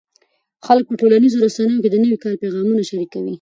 خلک 0.65 0.83
په 0.87 0.93
ټولنیزو 0.99 1.41
رسنیو 1.45 1.81
کې 1.83 1.89
د 1.91 1.95
نوي 2.03 2.17
کال 2.23 2.35
پیغامونه 2.43 2.81
شریکوي. 2.89 3.29